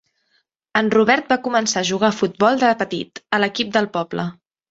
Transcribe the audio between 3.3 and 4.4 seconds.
a l'equip del poble.